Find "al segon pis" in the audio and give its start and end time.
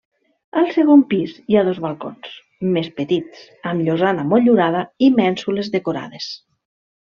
0.61-1.35